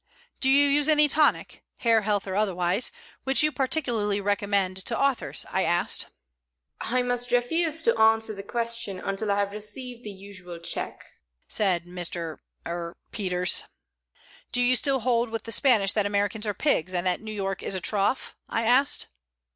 "Do 0.39 0.49
you 0.49 0.65
use 0.67 0.89
any 0.89 1.07
tonic 1.07 1.63
hair, 1.81 2.01
health, 2.01 2.25
or 2.25 2.35
otherwise 2.35 2.91
which 3.23 3.43
you 3.43 3.51
particularly 3.51 4.19
recommend 4.19 4.77
to 4.77 4.97
authors?" 4.97 5.45
I 5.51 5.63
asked. 5.63 6.07
"I 6.79 7.03
must 7.03 7.31
refuse 7.31 7.83
to 7.83 7.95
answer 7.95 8.33
that 8.33 8.47
question 8.47 8.99
until 8.99 9.29
I 9.31 9.37
have 9.37 9.51
received 9.51 10.03
the 10.03 10.09
usual 10.09 10.57
check," 10.57 11.03
said 11.47 11.85
Mr. 11.85 12.39
er 12.65 12.97
Peters. 13.11 13.65
"Do 14.51 14.59
you 14.61 14.75
still 14.75 15.01
hold 15.01 15.29
with 15.29 15.43
the 15.43 15.51
Spanish 15.51 15.91
that 15.91 16.07
Americans 16.07 16.47
are 16.47 16.55
pigs, 16.55 16.95
and 16.95 17.05
that 17.05 17.21
New 17.21 17.31
York 17.31 17.61
is 17.61 17.75
a 17.75 17.79
trough?" 17.79 18.35
I 18.49 18.63
asked. 18.65 19.05